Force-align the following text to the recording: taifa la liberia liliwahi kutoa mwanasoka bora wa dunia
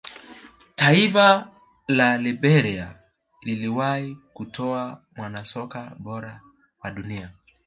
taifa 0.75 1.49
la 1.87 2.17
liberia 2.17 2.95
liliwahi 3.41 4.17
kutoa 4.33 5.03
mwanasoka 5.15 5.95
bora 5.99 6.41
wa 6.79 6.91
dunia 6.91 7.31